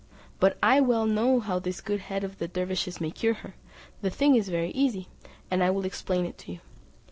But 0.39 0.57
I 0.63 0.79
well 0.81 1.05
know 1.05 1.39
how 1.39 1.59
this 1.59 1.79
good 1.79 1.99
head 1.99 2.23
of 2.23 2.39
the 2.39 2.47
dervises 2.47 2.99
may 2.99 3.11
cure 3.11 3.35
her; 3.35 3.53
the 4.01 4.09
thing 4.09 4.33
is 4.33 4.49
very 4.49 4.71
easy, 4.71 5.09
and 5.51 5.61
I 5.63 5.69
will 5.69 5.85
explain 5.85 6.25
it 6.25 6.39
to 6.39 6.53
you. 6.53 6.59